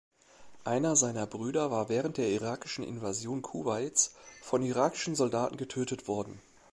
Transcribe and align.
Einer 0.63 0.95
seiner 0.95 1.27
Brüder 1.27 1.69
war 1.69 1.87
während 1.87 2.17
der 2.17 2.27
irakischen 2.29 2.83
Invasion 2.83 3.43
Kuwaits 3.43 4.15
von 4.41 4.63
irakischen 4.63 5.13
Soldaten 5.13 5.57
getötet 5.57 6.07
worden. 6.07 6.41